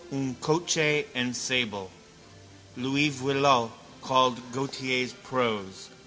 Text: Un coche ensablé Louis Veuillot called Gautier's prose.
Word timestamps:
Un 0.11 0.35
coche 0.41 1.05
ensablé 1.15 1.87
Louis 2.75 3.09
Veuillot 3.09 3.69
called 4.01 4.41
Gautier's 4.51 5.13
prose. 5.13 5.91